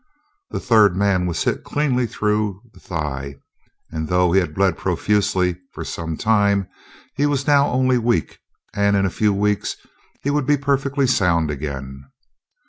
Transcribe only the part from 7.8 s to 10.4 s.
weak, and in a few weeks he